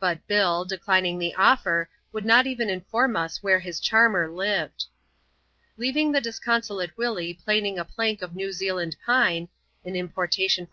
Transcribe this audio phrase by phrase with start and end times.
[0.00, 4.86] But Bill, declining the offer, would not even inform us where his charmer lived.
[5.76, 8.16] Leaving the disconsolate Willie plsoim^ w.
[8.18, 9.48] ^\%xJs^ ^S.^<ss« Zealand pine
[9.84, 10.66] (axi importation from.